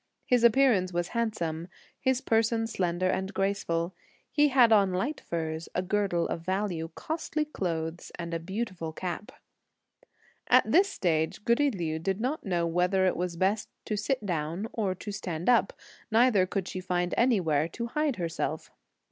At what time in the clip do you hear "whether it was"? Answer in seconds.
12.65-13.35